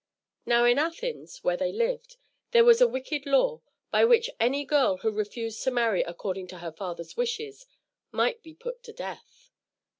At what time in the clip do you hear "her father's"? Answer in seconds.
6.57-7.15